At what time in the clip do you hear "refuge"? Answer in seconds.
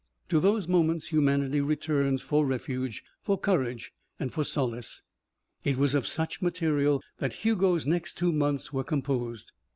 2.43-3.03